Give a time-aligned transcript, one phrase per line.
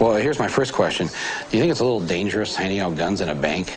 [0.00, 1.08] Well, here's my first question.
[1.08, 3.76] Do you think it's a little dangerous handing out guns in a bank?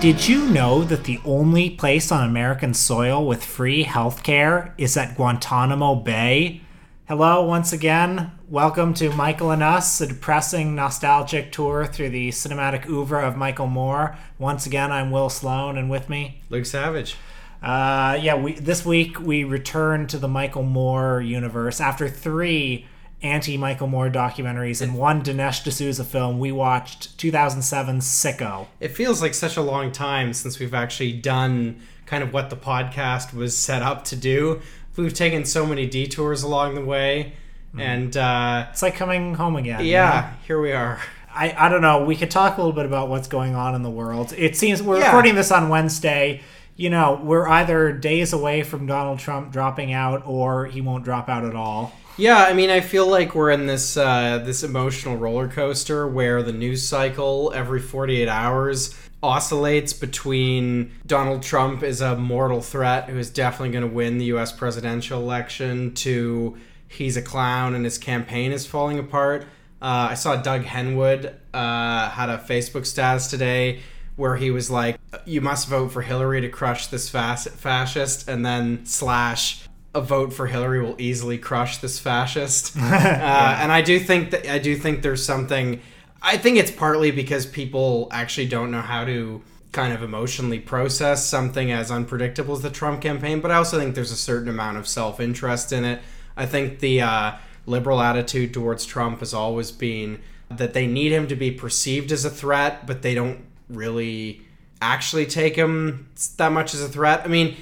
[0.00, 5.16] Did you know that the only place on American soil with free healthcare is at
[5.16, 6.63] Guantanamo Bay?
[7.06, 8.32] Hello, once again.
[8.48, 13.66] Welcome to Michael and Us, a depressing, nostalgic tour through the cinematic oeuvre of Michael
[13.66, 14.16] Moore.
[14.38, 17.16] Once again, I'm Will Sloan, and with me, Luke Savage.
[17.62, 22.86] uh, yeah, we this week we return to the Michael Moore universe after three
[23.20, 26.38] anti-Michael Moore documentaries and one Dinesh D'Souza film.
[26.38, 28.68] We watched 2007's Sicko.
[28.80, 32.56] It feels like such a long time since we've actually done kind of what the
[32.56, 34.60] podcast was set up to do.
[34.96, 37.32] We've taken so many detours along the way,
[37.76, 39.80] and uh, It's like coming home again.
[39.80, 39.90] you know?
[39.90, 41.00] yeah, here we are.
[41.34, 42.04] I, I don't know.
[42.04, 44.32] We could talk a little bit about what's going on in the world.
[44.36, 45.06] It seems we're Yeah.
[45.06, 46.42] recording this on Wednesday.
[46.76, 51.28] You know, we're either days away from Donald Trump dropping out or he won't drop
[51.28, 51.92] out at all.
[52.16, 56.44] Yeah, I mean, I feel like we're in this uh, this emotional roller coaster where
[56.44, 63.18] the news cycle every 48 hours oscillates between Donald Trump is a mortal threat who
[63.18, 64.52] is definitely going to win the U.S.
[64.52, 69.42] presidential election to he's a clown and his campaign is falling apart.
[69.82, 73.80] Uh, I saw Doug Henwood uh, had a Facebook status today
[74.14, 78.46] where he was like, "You must vote for Hillary to crush this fas- fascist," and
[78.46, 82.76] then slash a vote for Hillary will easily crush this fascist.
[82.80, 85.80] uh, And I do think that I do think there's something.
[86.22, 89.42] I think it's partly because people actually don't know how to
[89.72, 93.40] kind of emotionally process something as unpredictable as the Trump campaign.
[93.40, 96.00] But I also think there's a certain amount of self interest in it.
[96.36, 97.32] I think the uh,
[97.66, 100.20] liberal attitude towards Trump has always been
[100.50, 104.42] that they need him to be perceived as a threat, but they don't really
[104.80, 107.22] actually take him that much as a threat.
[107.24, 107.56] I mean,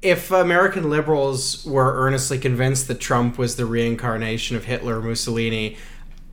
[0.00, 5.76] if American liberals were earnestly convinced that Trump was the reincarnation of Hitler or Mussolini,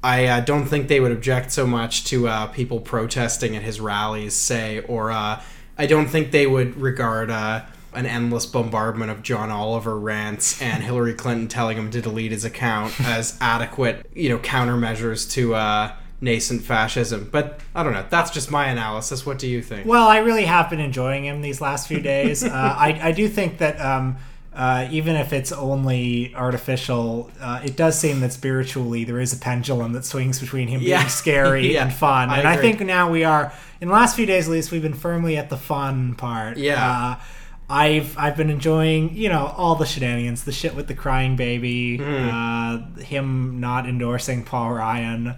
[0.03, 3.81] I uh, don't think they would object so much to uh, people protesting at his
[3.81, 5.41] rallies, say, or uh,
[5.77, 10.83] I don't think they would regard uh, an endless bombardment of John Oliver rants and
[10.83, 15.95] Hillary Clinton telling him to delete his account as adequate, you know, countermeasures to uh,
[16.25, 17.29] nascent fascism.
[17.31, 18.05] But I don't know.
[18.09, 19.25] That's just my analysis.
[19.25, 19.87] What do you think?
[19.87, 22.43] Well, I really have been enjoying him these last few days.
[22.43, 24.17] uh, I, I do think that um,
[24.53, 29.37] uh, even if it's only artificial, uh, it does seem that spiritually there is a
[29.37, 30.97] pendulum that swings between him Yeah.
[30.99, 32.29] being scary Yeah, and fun.
[32.29, 34.81] I and I think now we are, in the last few days at least, we've
[34.81, 36.57] been firmly at the fun part.
[36.57, 36.83] Yeah.
[37.17, 37.23] Uh,
[37.67, 41.99] I've I've been enjoying you know all the shenanigans, the shit with the crying baby,
[41.99, 45.33] uh, him not endorsing Paul Ryan,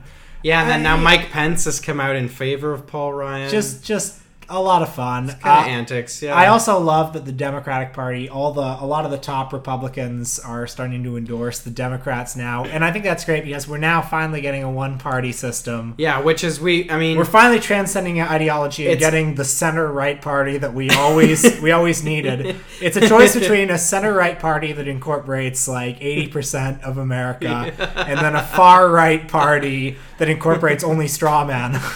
[0.47, 3.49] Yeah, and then now Mike Pence has come out in favor of Paul Ryan.
[3.49, 4.17] just just
[4.49, 5.27] a lot of fun.
[5.27, 6.21] kind Uh, of antics.
[6.21, 9.51] Yeah, I also love that the Democratic Party, all the a lot of the top
[9.53, 13.77] Republicans are starting to endorse the Democrats now, and I think that's great because we're
[13.77, 15.95] now finally getting a one-party system.
[15.97, 16.89] yeah, which is we.
[16.89, 21.71] I mean, We're finally transcending ideology and getting the center-right party that we always we
[21.71, 22.55] always needed.
[22.81, 27.47] It's a choice between a center-right party that incorporates like eighty percent of America,
[27.95, 31.79] and then a far-right party that incorporates only straw men.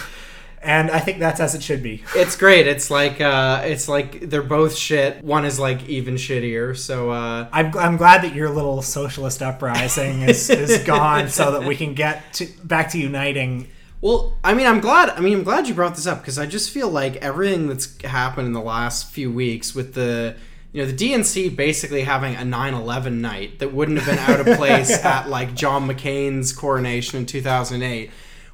[0.64, 2.04] And I think that's as it should be.
[2.14, 2.68] it's great.
[2.68, 5.22] It's like uh, it's like they're both shit.
[5.24, 6.76] One is like even shittier.
[6.76, 11.64] So uh, I'm, I'm glad that your little socialist uprising is, is gone so that
[11.64, 13.66] we can get to, back to uniting.
[14.00, 15.10] Well, I mean, I'm glad.
[15.10, 18.00] I mean, I'm glad you brought this up because I just feel like everything that's
[18.02, 20.36] happened in the last few weeks with the,
[20.72, 24.56] you know, the DNC basically having a 9/11 night that wouldn't have been out of
[24.56, 28.10] place at like John McCain's coronation in 2008,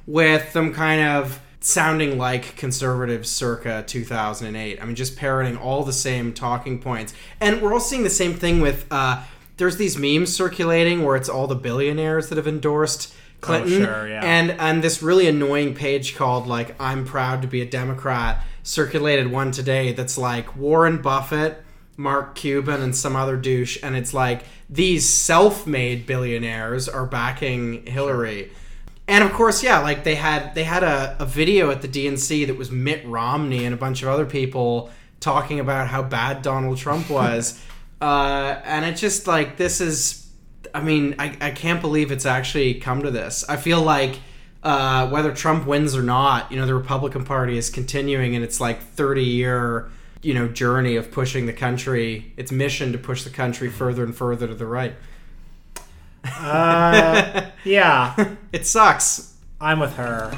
[0.07, 4.81] with them kind of sounding like conservative circa 2008.
[4.81, 8.33] I mean, just parroting all the same talking points, and we're all seeing the same
[8.33, 8.85] thing with.
[8.91, 9.23] Uh,
[9.57, 14.21] there's these memes circulating where it's all the billionaires that have endorsed Clinton, sure, yeah.
[14.23, 19.31] and and this really annoying page called like I'm proud to be a Democrat circulated
[19.31, 21.63] one today that's like Warren Buffett,
[21.95, 28.51] Mark Cuban, and some other douche, and it's like these self-made billionaires are backing Hillary.
[29.09, 32.45] And of course, yeah, like they had they had a, a video at the DNC
[32.45, 36.77] that was Mitt Romney and a bunch of other people talking about how bad Donald
[36.77, 37.59] Trump was.
[37.99, 40.29] uh, and it's just like this is
[40.75, 43.43] I mean, I, I can't believe it's actually come to this.
[43.49, 44.19] I feel like
[44.61, 48.61] uh, whether Trump wins or not, you know, the Republican Party is continuing in its
[48.61, 49.89] like 30 year,
[50.21, 54.15] you know, journey of pushing the country, its mission to push the country further and
[54.15, 54.93] further to the right.
[56.23, 58.35] Uh, yeah.
[58.51, 59.35] It sucks.
[59.61, 60.31] I'm with her.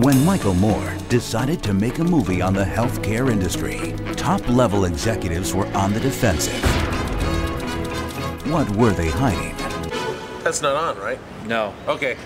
[0.00, 5.52] When Michael Moore decided to make a movie on the healthcare industry, top level executives
[5.52, 6.62] were on the defensive.
[8.50, 9.56] What were they hiding?
[10.42, 11.18] That's not on, right?
[11.46, 11.74] No.
[11.88, 12.16] Okay.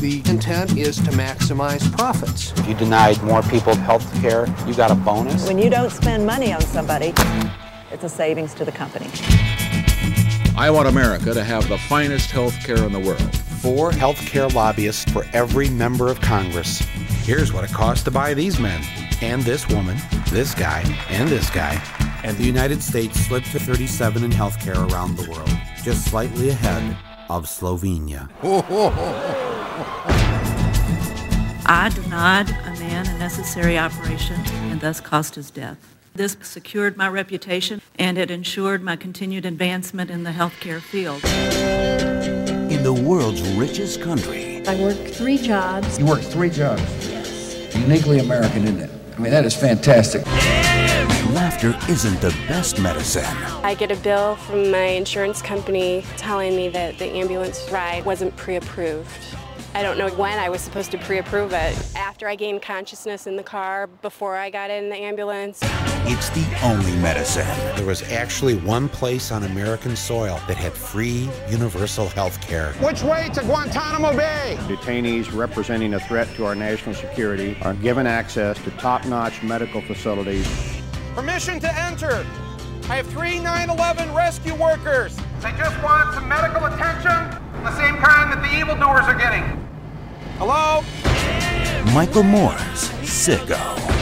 [0.00, 2.52] The intent is to maximize profits.
[2.58, 5.46] If you denied more people health care, you got a bonus.
[5.46, 7.12] When you don't spend money on somebody,
[7.90, 9.08] it's a savings to the company.
[10.56, 13.34] I want America to have the finest health care in the world.
[13.60, 16.78] Four health care lobbyists for every member of Congress.
[17.24, 18.80] Here's what it costs to buy these men,
[19.20, 19.98] and this woman,
[20.30, 21.82] this guy, and this guy.
[22.22, 25.50] And the United States slipped to 37 in health care around the world,
[25.82, 26.96] just slightly ahead
[27.28, 28.28] of Slovenia.
[31.66, 34.40] I denied a man a necessary operation
[34.70, 35.78] and thus caused his death.
[36.16, 41.24] This secured my reputation and it ensured my continued advancement in the healthcare field.
[42.70, 45.98] In the world's richest country, I worked three jobs.
[45.98, 46.82] You worked three jobs?
[47.08, 47.74] Yes.
[47.74, 48.90] Uniquely American, isn't it?
[49.16, 50.24] I mean, that is fantastic.
[51.34, 53.24] Laughter isn't the best medicine.
[53.64, 58.36] I get a bill from my insurance company telling me that the ambulance ride wasn't
[58.36, 59.10] pre approved.
[59.74, 61.96] I don't know when I was supposed to pre approve it.
[61.96, 65.60] After I gained consciousness in the car, before I got in the ambulance.
[66.06, 67.46] It's the only medicine.
[67.76, 72.74] There was actually one place on American soil that had free universal health care.
[72.74, 74.58] Which way to Guantanamo Bay?
[74.68, 79.80] Detainees representing a threat to our national security are given access to top notch medical
[79.80, 80.46] facilities.
[81.14, 82.26] Permission to enter.
[82.90, 85.16] I have three 9 11 rescue workers.
[85.40, 89.42] They just want some medical attention, the same kind that the evildoers are getting.
[90.36, 90.84] Hello?
[91.94, 93.94] Michael Moore's Sicko.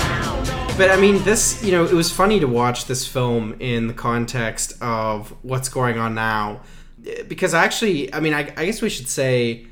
[0.78, 3.94] But I mean, this, you know, it was funny to watch this film in the
[3.94, 6.62] context of what's going on now.
[7.28, 9.66] Because actually, I mean, I, I guess we should say,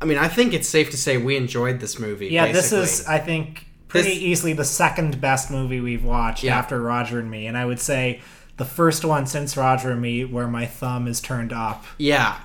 [0.00, 2.28] I mean, I think it's safe to say we enjoyed this movie.
[2.28, 2.80] Yeah, basically.
[2.80, 6.58] this is, I think, pretty This- easily the second best movie we've watched Yeah.
[6.58, 7.46] after Roger and Me.
[7.46, 8.20] And I would say
[8.56, 11.84] the first one since Roger and Me where my thumb is turned up.
[11.98, 12.36] Yeah.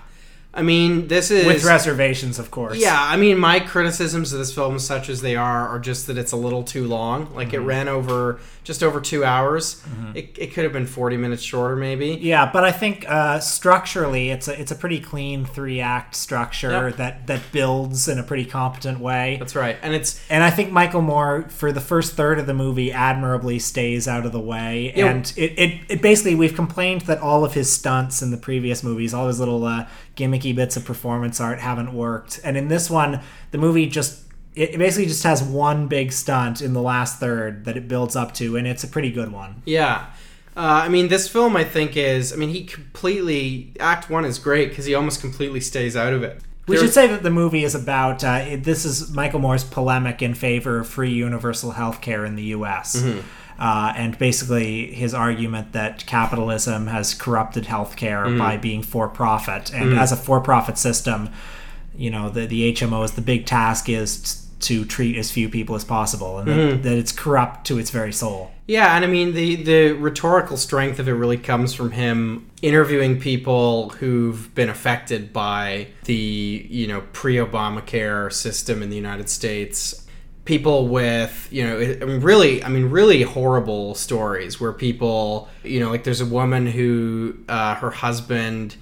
[0.58, 1.46] I mean, this is.
[1.46, 2.78] With reservations, of course.
[2.80, 6.18] Yeah, I mean, my criticisms of this film, such as they are, are just that
[6.18, 7.34] it's a little too long.
[7.36, 7.66] Like, it Mhm.
[7.68, 9.82] ran over just over two hours.
[9.88, 10.16] Mhm.
[10.16, 12.18] It, it could have been 40 minutes shorter, maybe.
[12.22, 16.72] Yeah, but I think uh, structurally, it's a it's a pretty clean three act structure
[16.90, 16.98] Yep.
[16.98, 19.38] that that builds in a pretty competent way.
[19.40, 22.54] That's right, and it's and I think Michael Moore for the first third of the
[22.54, 25.06] movie admirably stays out of the way, Yeah.
[25.12, 28.84] and it, it it basically we've complained that all of his stunts in the previous
[28.84, 29.86] movies, all his little uh,
[30.18, 33.22] gimmicky bits of performance art haven't worked, and in this one,
[33.52, 34.24] the movie just.
[34.56, 38.34] It basically just has one big stunt in the last third that it builds up
[38.36, 39.62] to, and it's a pretty good one.
[39.66, 40.08] Yeah.
[40.56, 42.34] Uh, I mean, this film, I think, is.
[42.34, 43.72] I mean, he completely.
[43.80, 46.42] Act one is great because he almost completely stays out of it.
[46.68, 49.64] We There- should say that the movie is about uh, it, this is Michael Moore's
[49.64, 52.96] polemic in favor of free universal health care in the U.S.
[53.00, 53.22] Mhm.
[53.60, 58.38] Uh, and basically his argument that capitalism has corrupted healthcare Mhm.
[58.38, 59.98] by being for profit, and Mhm.
[60.00, 61.30] as a for profit system,
[61.98, 65.76] you know the the HMOs the big task is t- to treat as few people
[65.76, 66.70] as possible, and Mhm.
[66.70, 68.52] that, that it's corrupt to its very soul.
[68.68, 73.20] Yeah, and I mean the the rhetorical strength of it really comes from him interviewing
[73.20, 80.04] people who've been affected by the you know pre-Obamacare system in the United States.
[80.48, 85.80] People with you know, I mean, really, I mean, really horrible stories where people, you
[85.80, 88.78] know, like there's a woman who uh, her husband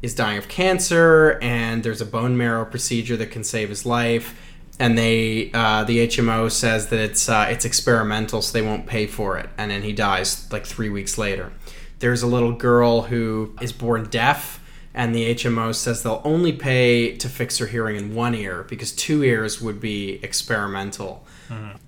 [0.00, 4.34] is dying of cancer, and there's a bone marrow procedure that can save his life
[4.78, 9.06] and they uh, the HMO says that it's uh, it's experimental, so they won't pay
[9.06, 11.52] for it, and then he dies like three weeks later.
[11.98, 14.60] There's a little girl who is born deaf,
[14.94, 18.92] and the HMO says they'll only pay to fix her hearing in one ear because
[18.92, 21.26] two ears would be experimental.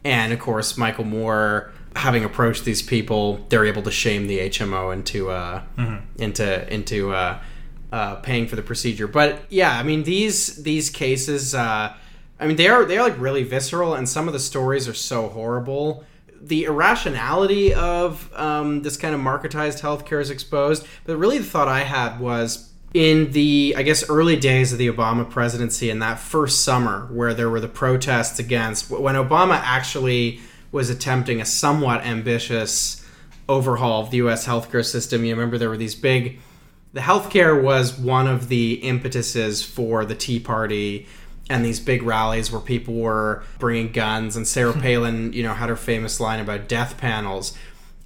[0.04, 4.90] And of course, Michael Moore, having approached these people, they're able to shame the HMO
[4.92, 6.02] into uh, Mhm.
[6.18, 7.38] into into uh,
[7.92, 9.06] uh, paying for the procedure.
[9.06, 11.54] But yeah, I mean these these cases.
[11.54, 11.94] Uh,
[12.40, 14.92] I mean, they are they are like really visceral, and some of the stories are
[14.94, 16.04] so horrible.
[16.42, 20.87] The irrationality of um, this kind of marketized healthcare is exposed.
[21.06, 24.90] But really, the thought I had was in the I guess early days of the
[24.90, 30.40] Obama presidency, in that first summer where there were the protests against when Obama actually
[30.72, 33.04] was attempting a somewhat ambitious
[33.48, 34.46] overhaul of the U.S.
[34.46, 35.24] healthcare system.
[35.24, 36.38] You remember there were these big.
[36.92, 41.08] The healthcare was one of the impetuses for the Tea Party
[41.50, 45.68] and these big rallies where people were bringing guns and Sarah Palin, you know, had
[45.68, 47.56] her famous line about death panels.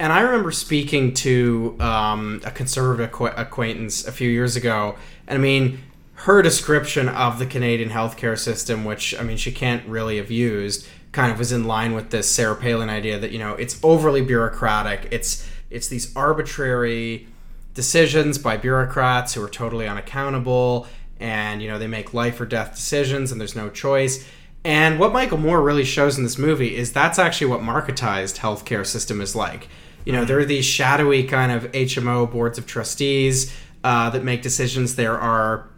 [0.01, 5.39] And I remember speaking to um, a conservative acqu- acquaintance a few years ago, and
[5.39, 5.81] I mean,
[6.15, 10.87] her description of the Canadian healthcare system, which I mean she can't really have used,
[11.13, 14.21] kind of was in line with this Sarah Palin idea that you know it's overly
[14.21, 15.09] bureaucratic.
[15.11, 17.27] It's it's these arbitrary
[17.75, 20.87] decisions by bureaucrats who are totally unaccountable,
[21.19, 24.25] and you know they make life or death decisions, and there's no choice.
[24.65, 28.85] And what Michael Moore really shows in this movie is that's actually what marketized healthcare
[28.85, 29.69] system is like.
[30.09, 34.41] You know, there are these shadowy kind of HMO boards of trustees uh, that make
[34.41, 34.97] decisions.
[34.97, 35.69] There are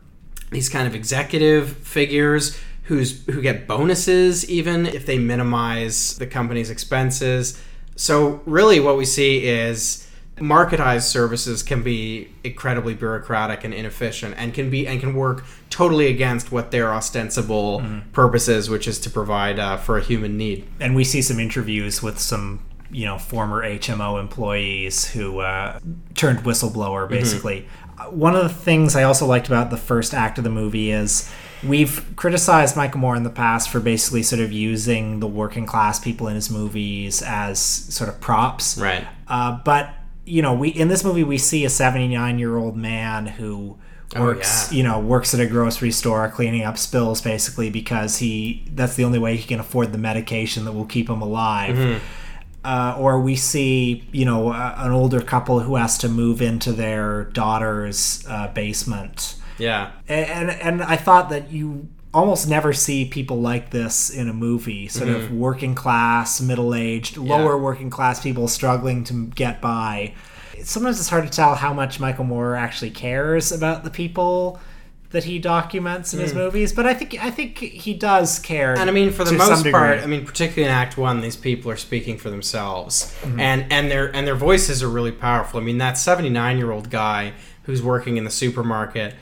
[0.52, 6.70] these kind of executive figures who's who get bonuses even if they minimize the company's
[6.70, 7.60] expenses.
[7.96, 10.06] So really, what we see is
[10.36, 16.06] marketized services can be incredibly bureaucratic and inefficient and can be and can work totally
[16.06, 18.12] against what their ostensible Mhm.
[18.12, 21.38] purpose is which is to provide uh, for a human need and we see some
[21.40, 22.60] interviews with some
[22.92, 25.78] you know former HMO employees who uh,
[26.14, 27.66] turned whistleblower basically.
[27.98, 30.90] Uh, One of the things I also liked about the first act of the movie
[30.90, 31.30] is
[31.62, 36.00] we've criticized Michael Moore in the past for basically sort of using the working class
[36.00, 38.78] people in his movies as sort of props.
[38.78, 39.06] Right.
[39.28, 39.90] Uh, but
[40.24, 43.78] you know, we in this movie we see a 79 year old man who
[44.16, 44.76] Oh, works yeah.
[44.78, 49.04] you know works at a grocery store cleaning up spills basically because he that's the
[49.04, 52.00] only way he can afford the medication that will keep him alive Mhm.
[52.64, 56.72] Uh, or we see you know uh, an older couple who has to move into
[56.72, 59.36] their daughter's uh, basement.
[59.58, 59.90] Yeah.
[60.08, 64.88] And and I thought that you almost never see people like this in a movie
[64.88, 65.36] sort of Mhm.
[65.36, 70.12] working class middle-aged lower working class people struggling to get by.
[70.64, 74.58] Sometimes it's hard to tell how much Michael Moore actually cares about the people
[75.10, 76.36] that he documents in his Mm.
[76.36, 79.68] movies but I think I think he does care and I mean, for the most
[79.70, 83.40] part, I mean, particularly in Act One, these people are speaking for themselves, Mhm.
[83.40, 85.58] and and their and their voices are really powerful.
[85.60, 87.32] I mean, that seventy nine year old guy
[87.64, 89.14] who's working in the supermarket.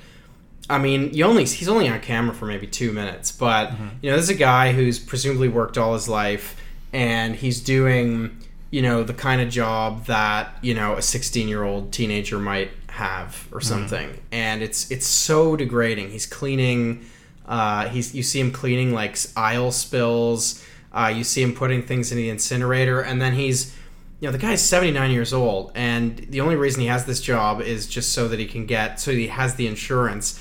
[0.71, 4.17] I mean, you only he's only on camera for maybe two minutes, but you know,
[4.17, 6.55] this is a guy who's presumably worked all his life,
[6.93, 8.37] and he's doing
[8.71, 12.71] you know the kind of job that you know a sixteen year old teenager might
[12.89, 13.65] have or Mhm.
[13.65, 16.11] something, and it's it's so degrading.
[16.11, 17.05] He's cleaning.
[17.47, 20.63] Uh, he's you see him cleaning like aisle spills.
[20.93, 23.73] Uh, you see him putting things in the incinerator, and then he's,
[24.21, 27.21] you know, the guy's seventy nine years old, and the only reason he has this
[27.21, 30.41] job is just so that he can get so he has the insurance.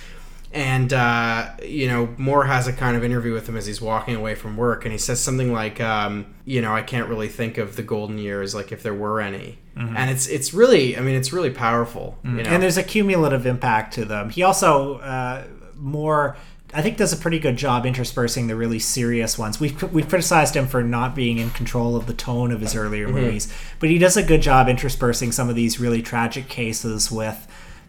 [0.58, 4.16] And uh, you know, Moore has a kind of interview with him as he's walking
[4.16, 7.60] away from work, and he says something like, um, "You know, I can't really think
[7.60, 9.94] of the golden years, like if there were any." Mhm.
[9.96, 12.18] And it's it's really, I mean, it's really powerful.
[12.24, 12.42] You know?
[12.44, 12.54] Mm-hmm.
[12.54, 14.32] And there's a cumulative impact to them.
[14.32, 15.44] He also uh,
[15.76, 16.36] Moore,
[16.74, 19.60] I think, does a pretty good job interspersing the really serious ones.
[19.60, 23.08] We've we've criticized him for not being in control of the tone of his earlier
[23.10, 23.14] Mhm.
[23.14, 23.48] movies,
[23.80, 27.48] but he does a good job interspersing some of these really tragic cases with.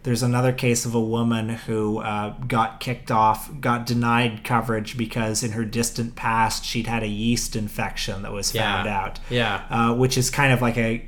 [0.08, 5.42] There's another case of a woman who uh, got kicked off, got denied coverage because
[5.42, 8.62] in her distant past she'd had a yeast infection that was Yeah.
[8.76, 9.20] found out.
[9.28, 9.64] Yeah.
[9.68, 11.04] uh, which is kind of like a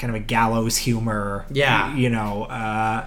[0.00, 1.46] kind of a gallows humor.
[1.52, 1.94] Yeah.
[1.94, 2.46] you know.
[2.46, 3.06] Uh,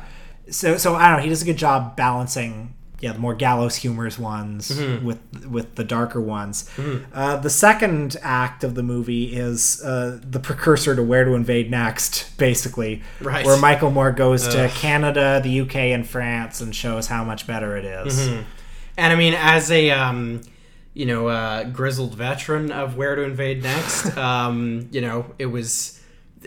[0.50, 1.24] so so I don't know.
[1.24, 2.74] He does a good job balancing.
[3.00, 5.04] Yeah, the more gallows humors ones Mhm.
[5.04, 6.68] with with the darker ones.
[6.78, 7.04] Mhm.
[7.14, 11.70] Uh, the second act of the movie is uh, the precursor to Where to Invade
[11.70, 13.46] Next, basically, Right.
[13.46, 17.78] where Michael Moore goes to Canada, the UK, and France, and shows how much better
[17.78, 18.18] it is.
[18.30, 18.44] Mhm.
[18.98, 20.42] And I mean, as a um,
[20.96, 25.97] you know uh, grizzled veteran of Where to Invade Next, um, you know, it was.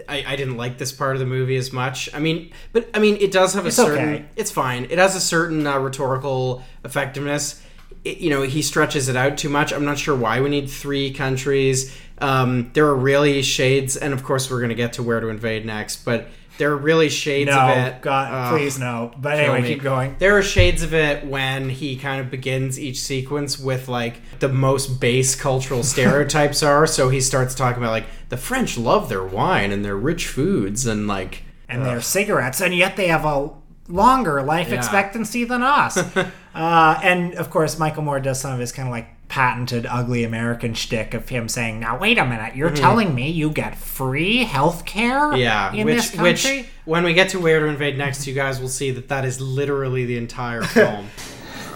[0.08, 2.08] I, I didn't like this part of the movie as much.
[2.14, 4.08] I mean, but I mean, it does have a It's certain.
[4.08, 4.24] okay.
[4.36, 4.86] It's fine.
[4.90, 7.62] It has a certain uh, rhetorical effectiveness.
[8.04, 9.72] It, you know, he stretches it out too much.
[9.72, 11.96] I'm not sure why we need three countries.
[12.18, 15.28] Um, there are really shades, and of course, we're going to get to where to
[15.28, 16.04] invade next.
[16.04, 16.28] But
[16.60, 18.02] there are really shades No, of it.
[18.02, 19.10] God, Ugh, please no.
[19.18, 20.14] But anyway, keep going.
[20.18, 24.48] There are shades of it when he kind of begins each sequence with like the
[24.48, 26.86] most base cultural stereotypes are.
[26.86, 30.86] So he starts talking about like the French love their wine and their rich foods
[30.86, 33.50] and like and their cigarettes, and yet they have a
[33.88, 34.76] longer life Yeah.
[34.76, 35.96] expectancy than us.
[36.54, 40.24] uh, and of course, Michael Moore does some of his kind of like patented ugly
[40.24, 42.80] American shtick of him saying, "Now wait a minute, you're Mhm.
[42.80, 47.14] telling me you get free health care yeah, in which this country?" which when we
[47.14, 50.18] get to where to invade next, you guys will see that that is literally the
[50.18, 51.06] entire film.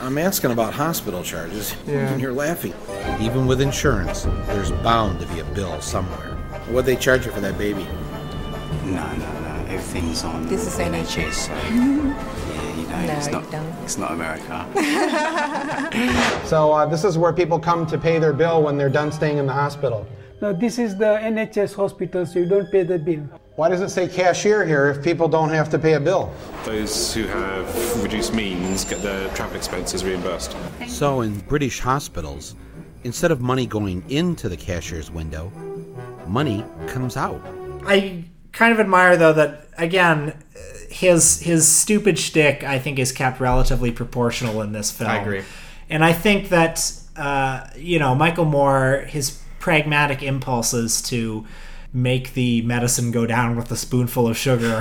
[0.03, 2.09] I'm asking about hospital charges, Yeah.
[2.13, 2.75] and you're laughing.
[3.21, 6.37] Even with insurance, there's bound to be a bill somewhere.
[6.69, 7.87] What'd they charge you for that baby?
[8.85, 9.65] No, no, no.
[9.71, 11.49] Everything's on This is NHS.
[12.95, 13.51] So, yeah, you know, No, it's you not.
[13.51, 13.85] don't.
[13.85, 14.67] It's not America.
[16.47, 19.39] So uh, this is where people come to pay their bill when they're done staying
[19.39, 20.07] in the hospital.
[20.43, 23.29] No, this is the NHS hospital, so you don't pay the bill.
[23.57, 26.33] Why does it say cashier here if people don't have to pay a bill?
[26.65, 30.57] Those who have reduced means get their travel expenses reimbursed.
[30.89, 32.57] So in British hospitals,
[33.05, 35.51] instead of money going into the cashier's window,
[36.27, 37.41] money comes out.
[37.87, 38.25] I
[38.55, 40.33] kind of admire though that again
[40.89, 45.11] his his stupid shtick I think is kept relatively proportional in this film.
[45.11, 45.43] I agree.
[45.91, 51.47] And I think that uh, you know Michael Moore his pragmatic impulses to
[51.93, 54.81] make the medicine go down with a spoonful of sugar.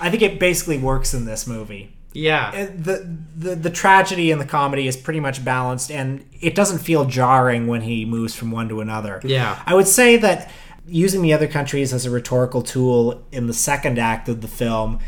[0.00, 1.92] I think it basically works in this movie.
[2.14, 2.66] Yeah.
[2.66, 7.04] The, the the tragedy and the comedy is pretty much balanced and it doesn't feel
[7.04, 9.20] jarring when he moves from one to another.
[9.24, 9.60] Yeah.
[9.66, 10.50] I would say that
[10.86, 14.98] using the other countries as a rhetorical tool in the second act of the film,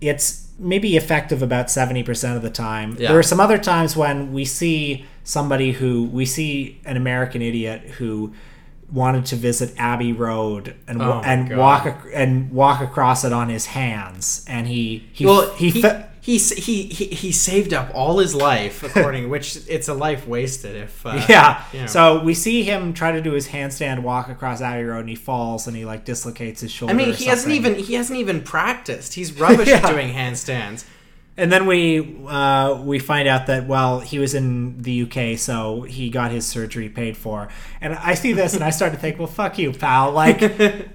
[0.00, 2.96] it's maybe effective about 70% of the time.
[2.98, 3.08] Yeah.
[3.08, 7.82] There are some other times when we see somebody who we see an American idiot
[7.98, 8.32] who
[8.90, 11.58] wanted to visit Abbey Road and Oh and God.
[11.58, 15.82] walk and walk across it on his hands and he he well, he, he,
[16.28, 20.76] he, he, he, he saved up all his life, according which it's a life wasted
[20.76, 21.06] if.
[21.06, 21.64] Uh, yeah.
[21.72, 21.86] you know.
[21.86, 25.14] So we see him try to do his handstand walk across Abbey Road, and he
[25.14, 26.92] falls and he like dislocates his shoulder.
[26.92, 29.14] I mean, he hasn't even he hasn't even practiced.
[29.14, 29.76] He's rubbish Yeah.
[29.76, 30.84] at doing handstands.
[31.38, 35.82] And then we uh, we find out that well he was in the UK, so
[35.82, 37.48] he got his surgery paid for.
[37.80, 40.12] And I see this and I start to think, well, fuck you, pal.
[40.18, 40.42] Like,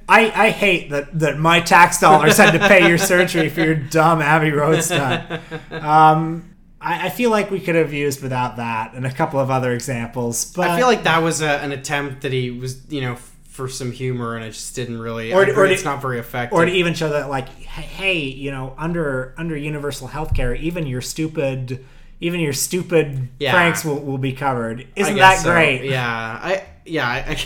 [0.09, 3.75] I, I hate that that my tax dollars had to pay your surgery for your
[3.75, 5.41] dumb Abbey Road stunt.
[5.71, 6.53] Um,
[6.85, 10.51] I, feel like we could have used without that and a couple of other examples.
[10.53, 13.17] But I feel like that was a, an attempt that he was, you know,
[13.53, 15.31] for some humor, and it just didn't really.
[15.31, 16.57] Or or it's not very effective.
[16.57, 20.87] or to even show that like hey, hey you know under under universal healthcare even
[20.87, 21.85] your stupid
[22.19, 23.51] even your stupid Yeah.
[23.53, 25.51] pranks will, will be covered isn't that so.
[25.51, 27.37] great Yeah, I yeah, I,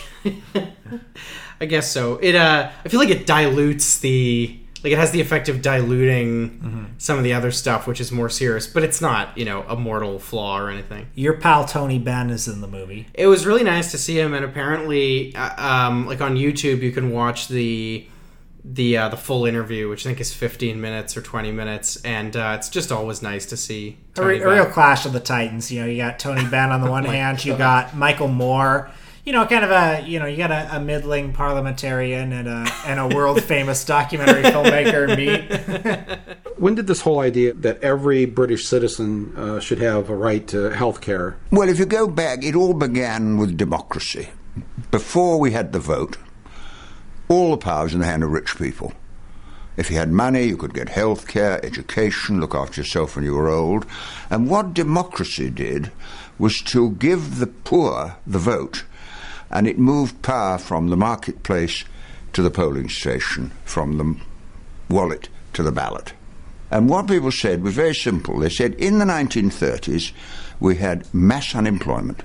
[0.55, 0.67] I,
[1.61, 2.17] I guess so.
[2.21, 4.57] It uh, I feel like it dilutes the
[4.87, 6.83] like it has the effect of diluting Mm-hmm.
[6.97, 9.75] some of the other stuff, which is more serious, but it's not you know a
[9.75, 11.07] mortal flaw or anything.
[11.15, 14.33] your pal tony benn is in the movie It was really nice to see him,
[14.33, 18.07] and apparently, uh, um, like on YouTube, you can watch the
[18.65, 22.35] the uh, the full interview, which I think is 15 minutes or 20 minutes, and
[22.35, 23.97] uh, it's just always nice to see.
[24.17, 26.81] a, re- a real clash of the titans you know you got tony benn on
[26.81, 28.89] the one Oh hand you got michael moore
[29.27, 32.65] you know kind of a you know you got a, a middling parliamentarian and a
[32.85, 38.65] and a world famous documentary filmmaker meet When did this whole idea that every British
[38.65, 41.37] citizen uh, should have a right to health care?
[41.51, 44.29] Well, if you go back, it all began with democracy.
[44.89, 46.17] Before we had the vote,
[47.27, 48.93] all the power was in the hand of rich people.
[49.75, 53.35] If you had money, you could get health care, education, look after yourself when you
[53.35, 53.85] were old.
[54.31, 55.91] And what democracy did
[56.39, 58.83] was to give the poor the vote,
[59.49, 61.83] and it moved power from the marketplace
[62.33, 64.15] to the polling station, from the
[64.93, 66.13] wallet to the ballot.
[66.69, 68.39] And what people said was very simple.
[68.39, 70.11] They said in the 1930s
[70.59, 72.23] we had mass unemployment,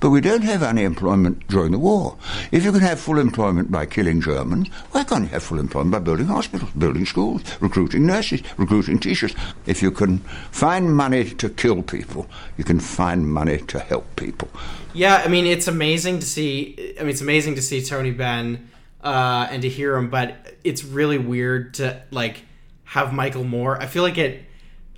[0.00, 2.16] but we don't have unemployment during the war.
[2.52, 5.92] If you can have full employment by killing Germans, why can't you have full employment
[5.92, 9.34] by building hospitals, building schools, recruiting nurses, recruiting teachers?
[9.66, 10.18] If you can
[10.50, 12.26] find money to kill people,
[12.56, 14.48] you can find money to help people.
[14.94, 16.94] Yeah, I mean, it's amazing to see.
[16.98, 18.68] I mean, it's amazing to see Tony Benn
[19.02, 22.42] uh, and to hear him, but it's really weird to like
[22.84, 23.80] have Michael Moore.
[23.80, 24.44] I feel like it.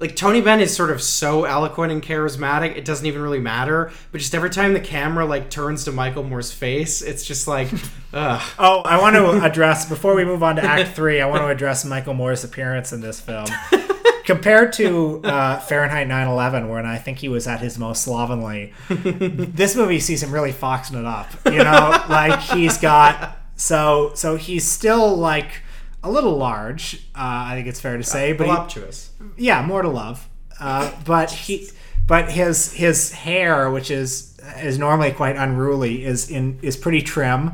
[0.00, 3.92] Like Tony Benn is sort of so eloquent and charismatic, it doesn't even really matter.
[4.12, 7.68] But just every time the camera like turns to Michael Moore's face, it's just like,
[8.14, 8.42] ugh.
[8.58, 11.20] Oh, I want to address before we move on to Act Three.
[11.20, 13.46] I want to address Michael Moore's appearance in this film.
[14.24, 19.74] Compared to uh, Fahrenheit 9/11, when I think he was at his most slovenly, this
[19.74, 21.28] movie sees him really foxing it up.
[21.46, 25.62] You know, like he's got so so he's still like
[26.02, 27.06] a little large.
[27.14, 29.10] Uh, I think it's fair to say, but he- voluptuous.
[29.36, 30.28] yeah, more to love.
[30.58, 31.68] Uh, but he,
[32.06, 37.52] but his his hair, which is is normally quite unruly, is in is pretty trim,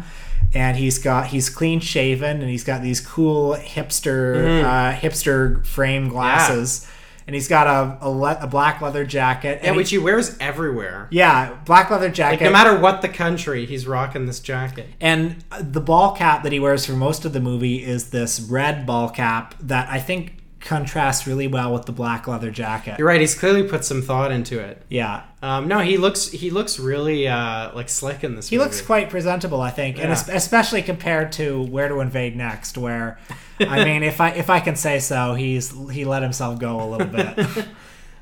[0.54, 6.08] and he's got he's clean shaven, and he's got these cool hipster uh, hipster frame
[6.08, 6.86] glasses,
[7.26, 10.36] and he's got a a, le- a black leather jacket, Yeah, and which he wears
[10.38, 11.08] everywhere.
[11.10, 12.44] yeah, black leather Like jacket.
[12.44, 14.86] no matter what the country, he's rocking this jacket.
[15.00, 18.86] And the ball cap that he wears for most of the movie is this red
[18.86, 20.34] ball cap that I think
[20.66, 22.98] contrasts really well with the black leather jacket.
[22.98, 23.20] You're right.
[23.20, 24.82] He's clearly put some thought into it.
[24.90, 25.22] Yeah.
[25.42, 28.48] Um, no, he looks he looks really uh, like slick in this.
[28.48, 28.66] He movie.
[28.68, 30.12] looks quite presentable, I think, and Yeah.
[30.12, 33.18] es- especially compared to Where to Invade Next, where,
[33.60, 36.86] I mean, if I if I can say so, he's he let himself go a
[36.90, 37.36] little bit,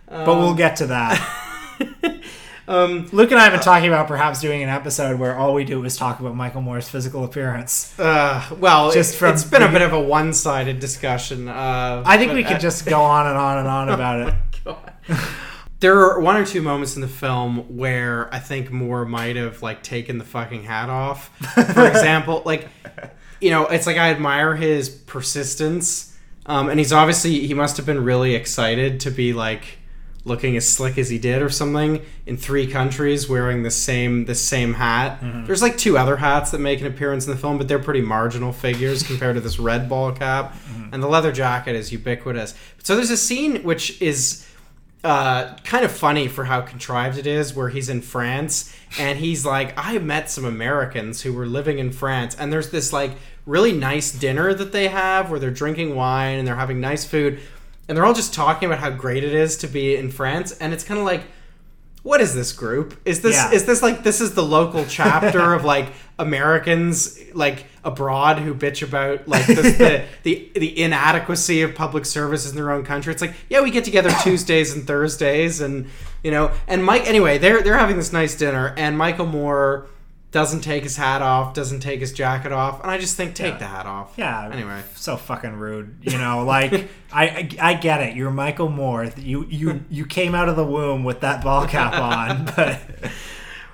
[0.06, 1.40] but we'll Um, get to that.
[2.66, 5.64] Um, Luke and I have been talking about perhaps doing an episode where all we
[5.64, 7.98] do is talk about Michael Moore's physical appearance.
[7.98, 11.48] Uh, well, Just just from it's been a bit of a one-sided discussion.
[11.48, 14.28] Uh, I think but, we uh, could just go on and on and on about
[14.28, 14.74] it.
[15.80, 19.62] There are one or two moments in the film where I think Moore might have
[19.62, 21.28] like taken the fucking hat off.
[21.74, 22.68] For example, like
[23.40, 27.84] you know, it's like I admire his persistence, um, and he's obviously he must have
[27.84, 29.78] been really excited to be like
[30.26, 34.34] looking as slick as he did or something in three countries wearing the same the
[34.34, 35.20] same hat.
[35.22, 35.46] Mhm.
[35.46, 38.00] There's like two other hats that make an appearance in the film, but they're pretty
[38.00, 40.56] marginal figures compared to this red ball cap,
[40.92, 42.54] and the leather jacket is ubiquitous.
[42.82, 44.46] So there's a scene which is
[45.02, 49.44] uh, kind of funny for how contrived it is, where he's in France and he's
[49.44, 53.10] like, I met some Americans who were living in France, and there's this like
[53.44, 57.38] really nice dinner that they have where they're drinking wine and they're having nice food,
[57.88, 60.72] and they're all just talking about how great it is to be in France, and
[60.72, 61.22] it's kind of like.
[62.02, 63.00] What is this group?
[63.06, 63.50] Is this Yeah.
[63.52, 65.86] is this like this is the local chapter of like
[66.18, 72.50] Americans like abroad who bitch about like this, the, the the inadequacy of public services
[72.50, 73.10] in their own country.
[73.12, 75.86] It's like yeah, we get together Tuesdays and Thursdays, and
[76.22, 77.06] you know, and Mike.
[77.06, 79.86] Anyway, they're they're having this nice dinner, and Michael Moore
[80.34, 83.60] doesn't take his hat off, doesn't take his jacket off, and I just think take
[83.60, 84.14] the hat off.
[84.16, 84.50] Yeah.
[84.52, 85.94] Anyway, so fucking rude.
[86.02, 86.72] You know, like
[87.12, 88.16] I, I I get it.
[88.16, 89.04] You're Michael Moore.
[89.16, 92.80] You you you came out of the womb with that ball cap on, but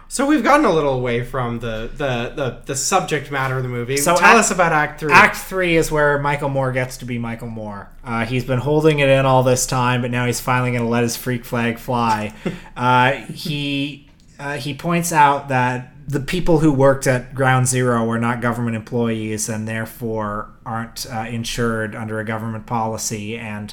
[0.09, 3.69] So we've gotten a little away from the the the, the subject matter of the
[3.71, 3.97] movie.
[3.97, 5.13] So tell act- us about Act Three.
[5.13, 7.89] Act three is where Michael Moore gets to be Michael Moore.
[8.05, 10.91] Uh, he's been holding it in all this time, but now he's finally going to
[10.91, 12.35] let his freak flag fly.
[12.77, 18.19] uh, he uh, he points out that the people who worked at Ground Zero were
[18.19, 23.73] not government employees and therefore aren't uh, insured under a government policy, and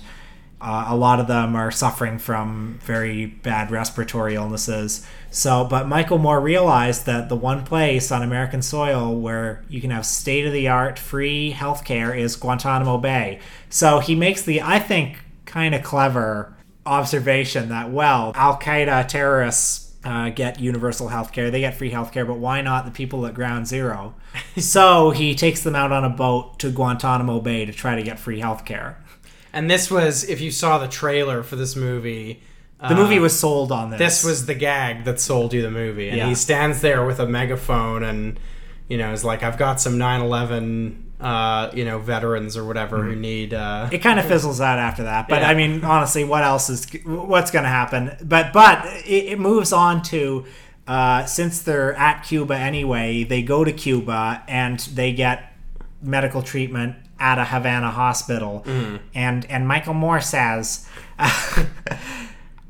[0.62, 5.06] uh, a lot of them are suffering from very bad respiratory illnesses.
[5.32, 9.89] So, but Michael Moore realized that the one place on American soil where you can
[9.89, 13.39] have state of the art free healthcare is Guantanamo Bay.
[13.69, 19.87] So he makes the, I think, kind of clever observation that, well, Al Qaeda terrorists.
[20.08, 21.52] Uh, get universal health care.
[21.52, 24.15] They get free health care, but why not the people at Ground Zero?
[24.58, 28.17] so he takes them out on a boat to Guantanamo Bay to try to get
[28.17, 29.04] free health care.
[29.52, 32.41] And this was, if you saw the trailer for this movie,
[32.88, 34.00] The movie was sold on this.
[34.00, 36.30] This was the gag that sold you the movie, and Yeah.
[36.30, 38.39] he stands there with a megaphone and
[38.88, 43.15] you know is like, "I've got some 9/11, uh, you know, veterans or whatever who
[43.15, 45.27] need." Uh, it kind of fizzles out after that.
[45.27, 45.49] But Yeah.
[45.49, 48.15] I mean, honestly, what else is what's going to happen?
[48.23, 50.45] But but it, it moves on to
[50.88, 55.53] uh, since they're at Cuba anyway, they go to Cuba and they get
[56.01, 58.99] medical treatment at a Havana hospital, Mhm.
[59.15, 60.88] and and Michael Moore says.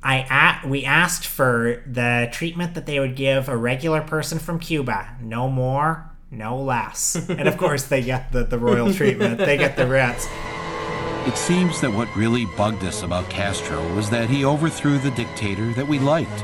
[0.03, 4.59] I a- we asked for the treatment that they would give a regular person from
[4.59, 7.15] Cuba, no more, no less.
[7.29, 9.37] and of course, they get the, the royal treatment.
[9.37, 10.27] They get the rats.
[11.27, 15.73] It seems that what really bugged us about Castro was that he overthrew the dictator
[15.73, 16.43] that we liked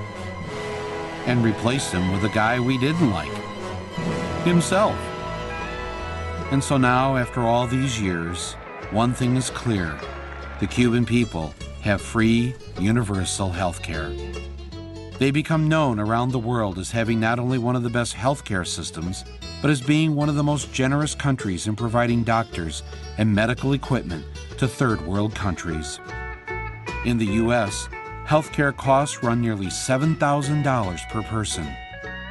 [1.26, 3.32] and replaced him with a guy we didn't like
[4.43, 4.98] himself.
[6.52, 8.54] And so now, after all these years,
[8.91, 9.98] one thing is clear
[10.60, 14.13] the Cuban people have free, universal health care.
[15.19, 18.65] They become known around the world as having not only one of the best healthcare
[18.65, 19.23] systems,
[19.62, 22.84] but as being one of the most generous countries in providing doctors
[23.17, 24.26] and medical equipment
[24.58, 25.99] to third world countries.
[27.06, 27.88] In the U.S.,
[28.26, 31.67] healthcare costs run nearly $7,000 per person.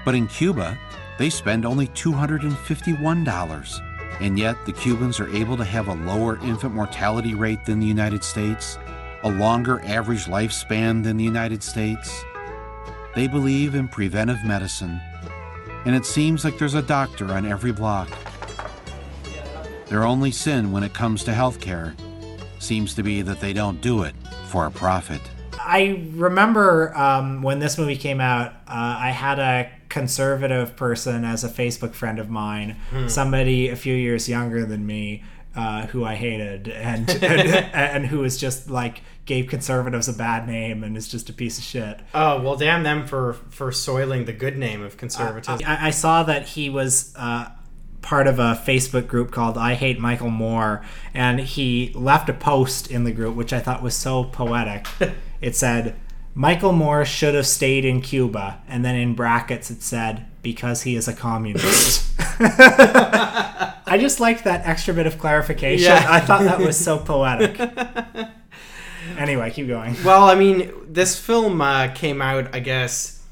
[0.04, 0.76] But in Cuba,
[1.18, 3.80] they spend only $251.
[4.20, 7.86] And yet, the Cubans are able to have a lower infant mortality rate than the
[7.86, 8.78] United States,
[9.22, 12.24] a longer average lifespan than the United States.
[13.14, 15.00] They believe in preventive medicine,
[15.84, 18.08] and it seems like there's a doctor on every block.
[19.88, 21.94] Their only sin when it comes to healthcare
[22.58, 24.14] seems to be that they don't do it
[24.48, 25.20] for a profit.
[25.60, 31.44] I remember um, when this movie came out, uh, I had a conservative person as
[31.44, 33.08] a Facebook friend of mine, Hmm.
[33.08, 35.22] somebody a few years younger than me.
[35.54, 40.48] Uh, who I hated and, and and who was just like gave conservatives a bad
[40.48, 42.00] name and is just a piece of shit.
[42.14, 45.60] oh well, damn them for for soiling the good name of conservatism.
[45.66, 47.50] I, I saw that he was uh,
[48.02, 50.84] part of a Facebook group called I Hate Michael Moore,
[51.14, 54.86] and he left a post in the group which I thought was so poetic.
[55.40, 55.96] it said,
[56.34, 60.96] Michael Moore should have stayed in Cuba, and then in brackets it said, because he
[60.96, 62.12] is a communist.
[63.92, 65.92] I just liked that extra bit of clarification.
[65.92, 66.06] Yeah.
[66.08, 67.60] I thought that was so poetic.
[69.18, 69.94] anyway, keep going.
[70.02, 73.22] Well, I mean, this film uh, came out, I guess,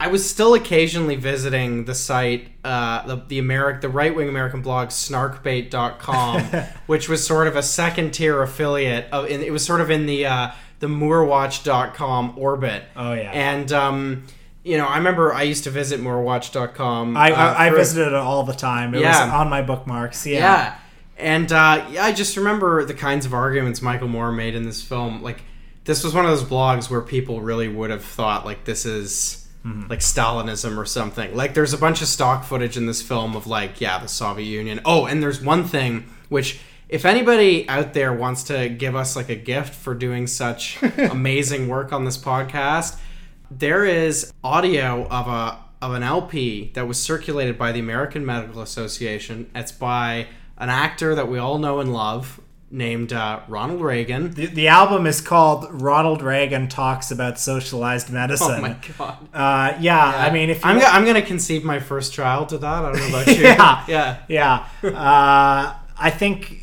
[0.00, 4.62] I was still occasionally visiting the site, uh, the the Ameri- the right wing American
[4.62, 6.40] blog snarkbait.com,
[6.86, 9.26] which was sort of a second tier affiliate of.
[9.26, 10.50] In, it was sort of in the uh,
[10.80, 12.84] the Moorewatch.com orbit.
[12.96, 14.26] Oh yeah, and um,
[14.66, 17.16] you know, I remember I used to visit Moorewatch.com.
[17.16, 18.94] I, uh, I, I for- visited it all the time.
[18.94, 19.24] It Yeah.
[19.26, 20.26] was on my bookmarks.
[20.26, 20.38] Yeah.
[20.40, 20.78] yeah.
[21.18, 24.82] And uh, yeah, I just remember the kinds of arguments Michael Moore made in this
[24.82, 25.22] film.
[25.22, 25.42] Like,
[25.84, 29.46] this was one of those blogs where people really would have thought, like, this is
[29.64, 29.88] Mhm.
[29.88, 31.34] like Stalinism or something.
[31.34, 34.44] Like, there's a bunch of stock footage in this film of, like, yeah, the Soviet
[34.46, 34.80] Union.
[34.84, 36.58] Oh, and there's one thing which.
[36.88, 41.66] If anybody out there wants to give us like a gift for doing such amazing
[41.66, 42.94] work on this podcast,
[43.50, 48.62] there is audio of a of an LP that was circulated by the American Medical
[48.62, 49.50] Association.
[49.54, 50.26] It's by
[50.58, 54.32] an actor that we all know and love named uh, Ronald Reagan.
[54.32, 58.48] The, the album is called Ronald Reagan Talks About Socialized Medicine.
[58.56, 59.28] Oh my god.
[59.34, 62.58] Uh, yeah, I mean, if you I'm, go- I'm gonna conceive my first child to
[62.58, 62.84] that.
[62.84, 63.42] I don't know about you.
[63.44, 64.66] yeah, yeah, yeah.
[64.82, 66.58] Uh, I think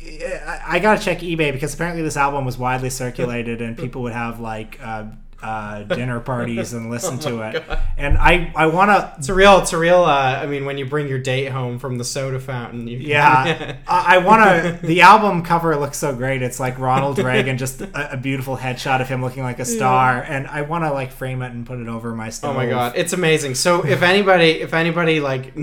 [0.46, 4.12] I, I gotta check eBay because apparently this album was widely circulated and people would
[4.12, 5.04] have like uh,
[5.44, 7.66] uh, dinner parties and listen Oh to it.
[7.68, 7.78] God.
[7.98, 9.14] And I I want to.
[9.18, 9.58] It's a real.
[9.58, 10.02] It's a real.
[10.04, 13.76] Uh, I mean, when you bring your date home from the soda fountain, you Yeah,
[13.86, 14.42] I, I want
[14.80, 14.86] to.
[14.86, 16.42] The album cover looks so great.
[16.42, 20.22] It's like Ronald Reagan, just a, a beautiful headshot of him looking like a star,
[20.22, 22.52] and I want to like frame it and put it over my stove.
[22.52, 23.54] Oh my god, it's amazing.
[23.54, 25.54] So if anybody, if anybody like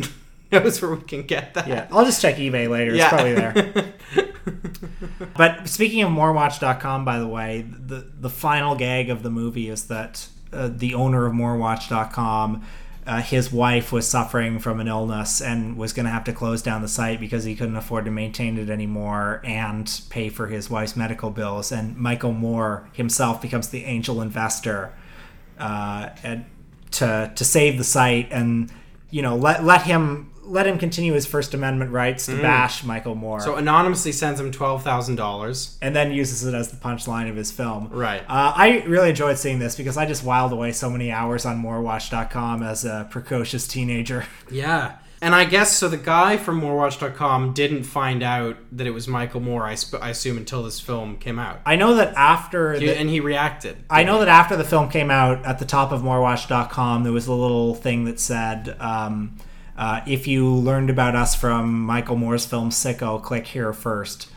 [0.52, 2.94] knows where we can get that, Yeah, I'll just check eBay later.
[2.94, 3.06] Yeah.
[3.06, 3.94] It's probably there.
[5.38, 9.88] but speaking of moorewatch.com, by the way, the the final gag of the movie is
[9.88, 12.66] that uh, the owner of moorewatch.com,
[13.06, 16.62] uh, his wife was suffering from an illness and was going to have to close
[16.62, 20.70] down the site because he couldn't afford to maintain it anymore and pay for his
[20.70, 21.72] wife's medical bills.
[21.72, 24.94] And Michael Moore himself becomes the angel investor
[25.58, 26.46] uh, and
[26.92, 28.70] to to save the site and
[29.10, 32.42] you know let let him let him continue his First Amendment rights to Mm.
[32.42, 33.40] bash Michael Moore.
[33.42, 35.78] So anonymously sends him twelve thousand dollars.
[35.82, 37.90] and then uses it as the punchline of his film.
[37.92, 38.22] Right.
[38.28, 41.62] Uh, I really enjoyed seeing this because I just whiled away so many hours on
[41.64, 44.26] MooreWatch.com as a precocious teenager.
[44.52, 44.94] Yeah.
[45.24, 45.88] And I guess so.
[45.88, 49.66] The guy from MooreWatch.com didn't find out that it was Michael Moore.
[49.68, 51.60] I, sp- I assume until this film came out.
[51.64, 53.78] I know that after He- the- and he reacted.
[53.88, 57.28] I know that after the film came out, at the top of MooreWatch.com, there was
[57.28, 59.34] a little thing that said, um,
[59.82, 64.30] uh, "If you learned about us from Michael Moore's film Sicko, click here first.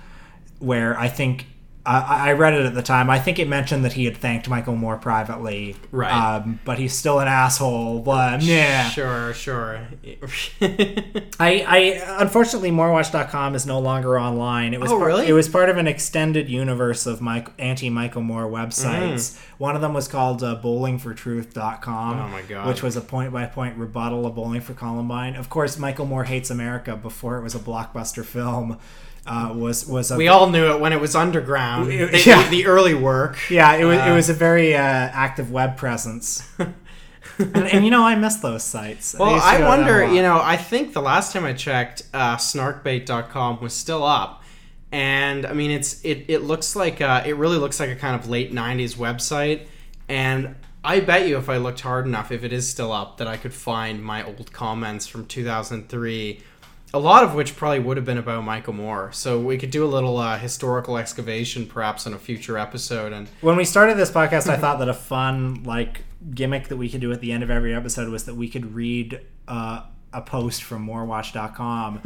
[0.59, 1.46] Where I think
[1.87, 3.11] I I read it at the time.
[3.11, 6.11] I think it mentioned that he had thanked Michael Moore privately, Right.
[6.12, 8.01] Um, but he's still an asshole.
[8.01, 9.87] But yeah, Sure, sure.
[10.62, 14.73] I, I unfortunately moorewatch.com is no longer online.
[14.75, 15.27] It was Oh, par- really?
[15.27, 19.12] it was part of an extended universe of Mike, anti Michael Moore websites.
[19.14, 19.38] Mm.
[19.59, 22.20] One of them was called uh, bowlingfortruth.com.
[22.20, 22.66] Oh my God.
[22.68, 25.37] Which was a point by point rebuttal of Bowling for Columbine.
[25.37, 28.79] Of course, Michael Moore hates America before it was a blockbuster film.
[29.27, 31.91] Uh, was was a we all knew it when it was underground.
[31.91, 32.49] It- the, yeah.
[32.51, 33.39] the early work.
[33.51, 36.47] yeah, it was it Uh, was a very uh, active web presence.
[37.39, 39.15] and, and you know, I miss those sites.
[39.19, 41.53] Well, I go to them a wonder, you know, I think the last time I
[41.55, 44.43] checked, uh, snarkbait.com was still up.
[44.93, 48.15] And I mean, it's it, it looks like uh, it really looks like a kind
[48.15, 49.67] of late '90s website.
[50.09, 53.27] And I bet you, if I looked hard enough, if it is still up, that
[53.27, 56.41] I could find my old comments from 2003.
[56.94, 59.11] A lot of which probably would have been about Michael Moore.
[59.12, 63.12] So we could do a little uh, historical excavation, perhaps, in a future episode.
[63.12, 66.02] And when we started this podcast, I thought that a fun like
[66.33, 68.74] gimmick that we could do at the end of every episode was that we could
[68.74, 69.83] read uh,
[70.14, 72.00] a post from moorewatch.com,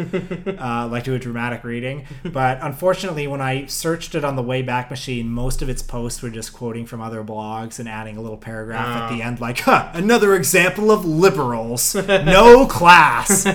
[0.58, 2.06] uh, like do a dramatic reading.
[2.24, 6.30] But unfortunately, when I searched it on the Wayback Machine, most of its posts were
[6.30, 9.26] just quoting from other blogs and adding a little paragraph at the Oh.
[9.26, 13.46] end, like huh, "Another example of liberals, no class."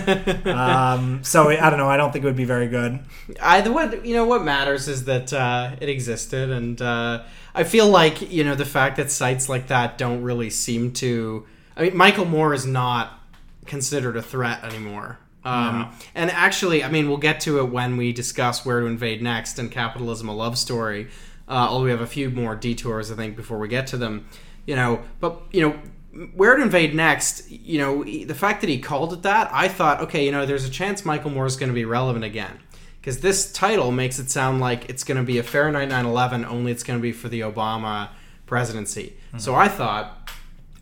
[0.46, 1.90] um, so I don't know.
[1.90, 3.00] I don't think it would be very good.
[3.42, 7.24] Either what you know what matters is that uh, it existed, and uh,
[7.56, 11.46] I feel like you know the fact that sites like that don't really seem to.
[11.76, 13.20] I mean, Michael Moore is not
[13.66, 15.20] considered a threat anymore.
[15.44, 15.90] Um, No.
[16.16, 19.60] And actually, I mean, we'll get to it when we discuss where to invade next
[19.60, 21.08] and capitalism a love story.
[21.48, 24.28] Uh, although we have a few more detours, I think, before we get to them.
[24.66, 27.52] You know, but you know, where to invade next?
[27.52, 30.64] You know, the fact that he called it that, I thought, okay, you know, there's
[30.66, 32.60] a chance Michael Moore is going to be relevant again
[33.02, 36.72] because this title makes it sound like it's going to be a Fahrenheit 9/11, only
[36.72, 38.10] it's going to be for the Obama
[38.46, 39.18] presidency.
[39.38, 40.30] So I thought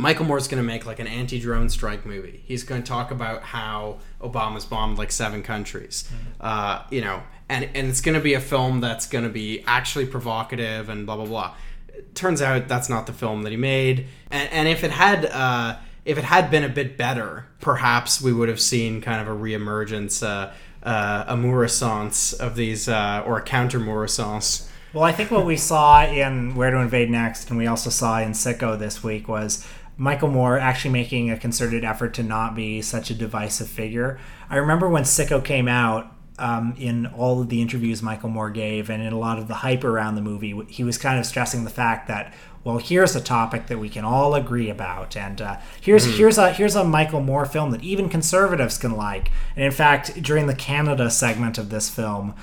[0.01, 2.41] Michael Moore's going to make like an anti-drone strike movie.
[2.43, 6.09] He's going to talk about how Obama's bombed like seven countries,
[6.39, 9.63] uh, you know, and and it's going to be a film that's going to be
[9.67, 11.55] actually provocative and blah blah blah.
[11.89, 15.25] It turns out that's not the film that he made, and, and if it had.
[15.25, 19.27] Uh, if it had been a bit better, perhaps we would have seen kind of
[19.27, 24.67] a reemergence, uh, uh, a mourissance of these, uh, or a counter mourissance.
[24.93, 28.19] Well, I think what we saw in Where to Invade Next, and we also saw
[28.19, 29.65] in Sicko this week, was
[29.97, 34.19] Michael Moore actually making a concerted effort to not be such a divisive figure.
[34.49, 38.89] I remember when Sicko came out, um, in all of the interviews Michael Moore gave
[38.89, 41.65] and in a lot of the hype around the movie, he was kind of stressing
[41.65, 45.57] the fact that well, here's a topic that we can all agree about, and uh,
[45.81, 46.15] here's mm.
[46.15, 49.31] here's a here's a Michael Moore film that even conservatives can like.
[49.55, 52.35] And in fact, during the Canada segment of this film,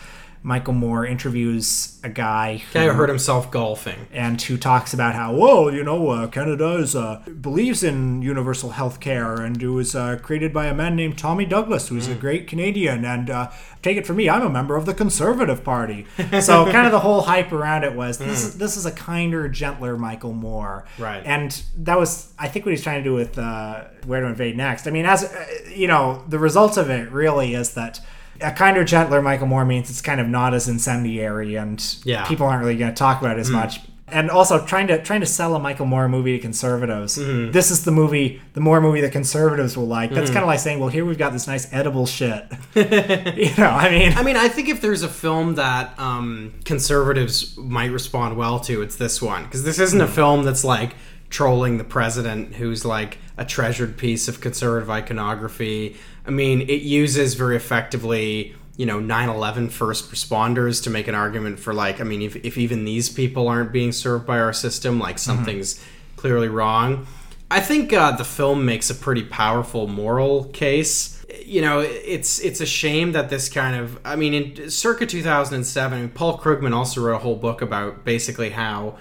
[0.48, 5.34] Michael Moore interviews a guy who guy hurt himself golfing and who talks about how,
[5.34, 9.94] whoa, you know, uh, Canada is, uh, believes in universal health care and it was
[9.94, 12.12] uh, created by a man named Tommy Douglas, who's mm.
[12.12, 13.04] a great Canadian.
[13.04, 13.50] And uh,
[13.82, 16.06] take it from me, I'm a member of the Conservative Party.
[16.40, 18.58] so kind of the whole hype around it was this, mm.
[18.58, 20.86] this is a kinder, gentler Michael Moore.
[20.98, 21.22] Right.
[21.26, 24.56] And that was, I think, what he's trying to do with uh, Where to Invade
[24.56, 24.86] Next.
[24.86, 28.00] I mean, as, uh, you know, the results of it really is that
[28.40, 32.26] a kinder, gentler Michael Moore means it's kind of not as incendiary, and yeah.
[32.26, 33.54] people aren't really going to talk about it as mm.
[33.54, 33.80] much.
[34.10, 37.18] And also trying to trying to sell a Michael Moore movie to conservatives.
[37.18, 37.52] Mm-hmm.
[37.52, 40.10] This is the movie, the Moore movie that conservatives will like.
[40.10, 40.32] That's mm-hmm.
[40.32, 42.46] kind of like saying, well, here we've got this nice edible shit.
[42.74, 47.54] you know, I mean, I mean, I think if there's a film that um, conservatives
[47.58, 50.14] might respond well to, it's this one because this isn't a mm.
[50.14, 50.94] film that's like
[51.28, 55.96] trolling the president, who's like a treasured piece of conservative iconography
[56.28, 61.14] I mean, it uses very effectively, you know, 9 11 first responders to make an
[61.14, 64.52] argument for, like, I mean, if, if even these people aren't being served by our
[64.52, 65.36] system, like, mm-hmm.
[65.36, 66.20] something's mm-hmm.
[66.20, 67.06] clearly wrong.
[67.50, 71.24] I think uh, the film makes a pretty powerful moral case.
[71.46, 76.10] You know, it's it's a shame that this kind of I mean, in circa 2007,
[76.10, 78.98] Paul Krugman also wrote a whole book about basically how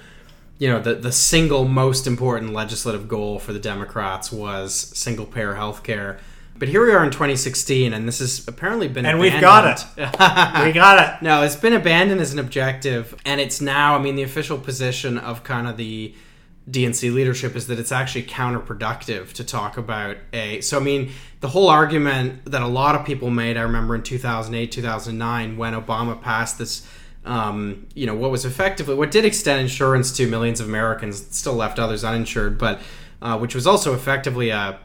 [0.59, 5.55] you know the the single most important legislative goal for the Democrats was single payer
[5.55, 6.19] health care
[6.59, 9.33] but here we are in 2016, and this has apparently been and abandoned.
[9.33, 9.65] we've got
[9.97, 10.65] it.
[10.65, 11.23] we got it.
[11.23, 13.95] No, it's been abandoned as an objective, and it's now.
[13.95, 16.13] I mean, the official position of kind of the
[16.69, 20.61] DNC leadership is that it's actually counterproductive to talk about a.
[20.61, 24.03] So I mean, the whole argument that a lot of people made, I remember in
[24.03, 26.87] 2008, 2009, when Obama passed this.
[27.25, 31.55] Um, you know what was effectively what did extend insurance to millions of Americans, still
[31.55, 32.79] left others uninsured, but
[33.21, 34.79] uh, which was also effectively a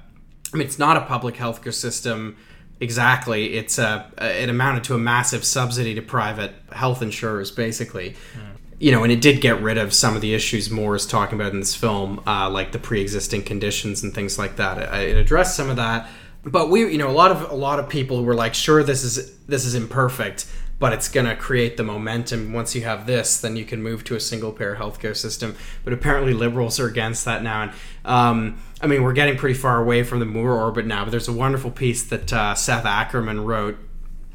[0.53, 2.37] I mean, it's not a public healthcare system
[2.83, 3.55] exactly.
[3.55, 8.11] It's a it amounted to a massive subsidy to private health insurers, basically.
[8.11, 8.59] Mm.
[8.79, 11.41] You know, and it did get rid of some of the issues Moore is talking
[11.41, 14.79] about in this film, uh, like the pre-existing conditions and things like that.
[14.79, 16.09] It, it addressed some of that,
[16.45, 19.05] but we, you know, a lot of a lot of people were like, "Sure, this
[19.05, 20.47] is this is imperfect."
[20.83, 22.53] but it's going to create the momentum.
[22.53, 25.55] Once you have this, then you can move to a single payer healthcare system.
[25.85, 27.63] But apparently, liberals are against that now.
[27.63, 27.73] And
[28.05, 31.05] um, I mean, we're getting pretty far away from the Moore orbit now.
[31.05, 33.79] But there's a wonderful piece that uh, Seth Ackerman wrote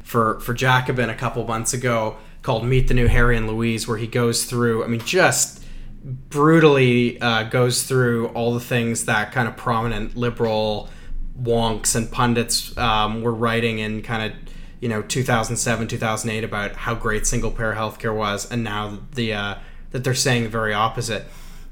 [0.02, 3.98] for for Jacobin a couple months ago called "Meet the New Harry and Louise," where
[3.98, 4.84] he goes through.
[4.84, 5.64] I mean, just
[6.02, 10.88] brutally uh, goes through all the things that kind of prominent liberal
[11.40, 14.38] wonks and pundits um, were writing in kind of
[14.80, 19.54] you know 2007 2008 about how great single payer healthcare was and now the uh,
[19.90, 21.24] that they're saying the very opposite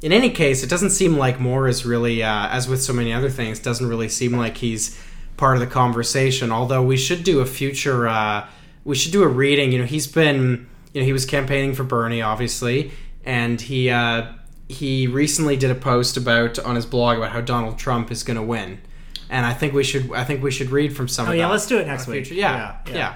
[0.03, 3.13] in any case it doesn't seem like moore is really uh, as with so many
[3.13, 5.01] other things doesn't really seem like he's
[5.37, 8.47] part of the conversation although we should do a future uh,
[8.85, 11.85] we should do a reading you know he's been you know he was campaigning for
[11.85, 12.91] bernie obviously
[13.25, 14.33] and he uh,
[14.69, 18.37] he recently did a post about on his blog about how donald trump is going
[18.37, 18.81] to win
[19.29, 21.29] and I think we should I think we should read from some.
[21.29, 22.31] Oh yeah, let's do it next week.
[22.31, 23.15] Yeah, yeah, yeah,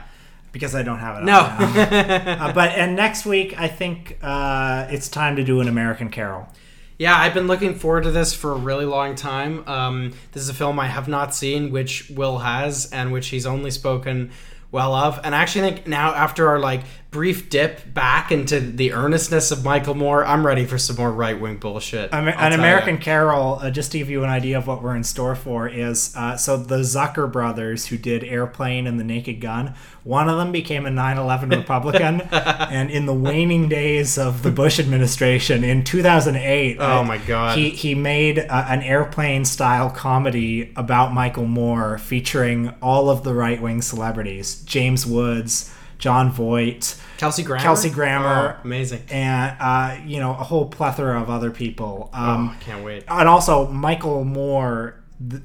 [0.53, 1.25] Because I don't have it.
[1.25, 6.11] No, uh, but and next week I think uh, it's time to do an American
[6.11, 6.49] Carol.
[7.01, 9.67] Yeah, I've been looking forward to this for a really long time.
[9.67, 13.47] Um, this is a film I have not seen, which Will has, and which he's
[13.47, 14.33] only spoken
[14.71, 15.19] well of.
[15.25, 19.65] And I actually think now, after our like brief dip back into the earnestness of
[19.65, 22.13] Michael Moore, I'm ready for some more right wing bullshit.
[22.13, 23.01] An American you.
[23.01, 26.15] Carol, uh, just to give you an idea of what we're in store for, is
[26.17, 30.53] uh, so the Zucker brothers who did Airplane and The Naked Gun, one of them
[30.53, 32.21] became a 9 11 Republican.
[32.31, 37.59] and in the waning days of the Bush administration in 2008, oh uh, my God,
[37.59, 43.35] he, he made uh, an airplane style comedy about Michael Moore featuring all of the
[43.35, 45.75] right wing celebrities James Woods.
[46.01, 51.21] Jon Voight, Kelsey Grammer, Kelsey Grammer, oh, amazing, and uh, you know a whole plethora
[51.21, 52.11] of other people.
[52.13, 53.05] Um, oh, can't wait!
[53.07, 54.97] And also Michael Moore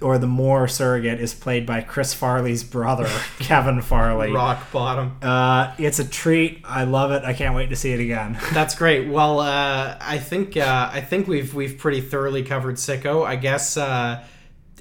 [0.01, 4.31] or the Moore surrogate is played by Chris Farley's brother, Kevin Farley.
[4.31, 5.17] Rock bottom.
[5.21, 6.61] Uh, it's a treat.
[6.63, 7.23] I love it.
[7.23, 8.39] I can't wait to see it again.
[8.53, 9.09] That's great.
[9.09, 13.25] Well, uh, I think uh, I think we've we've pretty thoroughly covered Sicko.
[13.25, 14.23] I guess uh,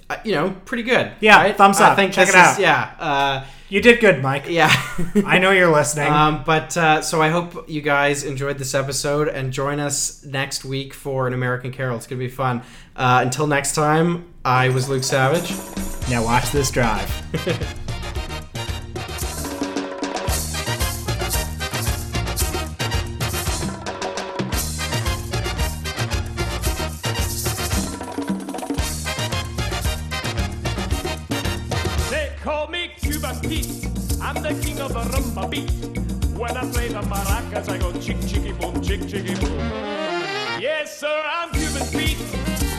[0.08, 1.12] uh, you know, pretty good.
[1.20, 1.56] Yeah, right?
[1.56, 1.96] thumbs I up.
[1.96, 2.52] think Check it out.
[2.52, 3.44] Is, yeah.
[3.74, 4.44] You did good, Mike.
[4.48, 4.72] Yeah.
[5.26, 6.06] I know you're listening.
[6.06, 10.64] Um, but uh, so I hope you guys enjoyed this episode and join us next
[10.64, 11.96] week for an American Carol.
[11.96, 12.62] It's gonna be fun.
[12.94, 15.50] Uh, until next time, I was Luke Savage.
[16.08, 17.10] Now watch this drive.
[35.54, 35.70] beat.
[36.36, 39.58] When I play the maracas, I go chick chicky boom, chick chicky boom.
[40.60, 42.18] Yes, sir, I'm Cuban Pete.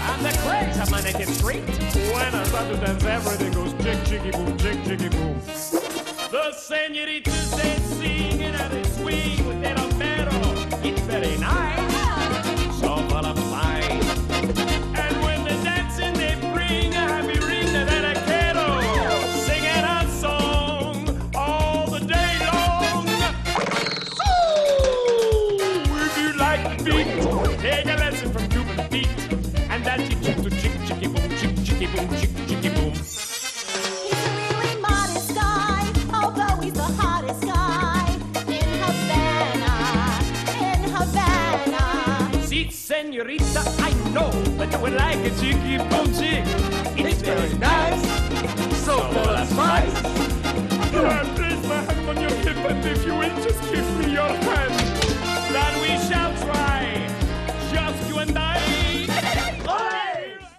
[0.07, 1.63] I'm the craze of my native street.
[2.13, 5.39] When I start to dance, everything goes chick chicky boom, chick chicky boom.
[6.31, 10.37] The senoritas they sing and they swing with their rumbero.
[10.83, 11.84] It's very nice.
[43.27, 46.45] I know that you would like a cheeky booty.
[46.95, 47.99] It's, it's very nice,
[48.85, 50.93] so full of spice.
[50.93, 54.13] You have placed my hand on your hip, and if you will just give me
[54.13, 54.73] your hand,
[55.51, 57.07] then we shall try.
[57.73, 59.64] Just you and I.